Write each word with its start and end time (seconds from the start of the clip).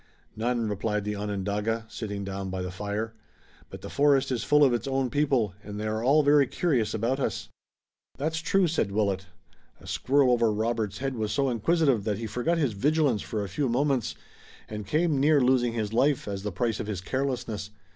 "None," 0.35 0.67
replied 0.67 1.03
the 1.03 1.15
Onondaga, 1.15 1.85
sitting 1.87 2.23
down 2.23 2.49
by 2.49 2.63
the 2.63 2.71
fire. 2.71 3.13
"But 3.69 3.81
the 3.81 3.89
forest 3.91 4.31
is 4.31 4.43
full 4.43 4.63
of 4.63 4.73
its 4.73 4.87
own 4.87 5.11
people, 5.11 5.53
and 5.63 5.79
they 5.79 5.85
are 5.85 6.03
all 6.03 6.23
very 6.23 6.47
curious 6.47 6.95
about 6.95 7.19
us." 7.19 7.49
"That's 8.17 8.39
true," 8.39 8.65
said 8.67 8.91
Willet, 8.91 9.27
"a 9.79 9.85
squirrel 9.85 10.31
over 10.31 10.51
Robert's 10.51 10.97
head 10.97 11.13
was 11.15 11.31
so 11.31 11.49
inquisitive 11.51 12.03
that 12.05 12.17
he 12.17 12.25
forgot 12.25 12.57
his 12.57 12.73
vigilance 12.73 13.21
for 13.21 13.43
a 13.43 13.47
few 13.47 13.69
moments 13.69 14.15
and 14.67 14.87
came 14.87 15.19
near 15.19 15.39
losing 15.39 15.73
his 15.73 15.93
life 15.93 16.27
as 16.27 16.41
the 16.41 16.51
price 16.51 16.79
of 16.79 16.87
his 16.87 17.01
carelessness. 17.01 17.69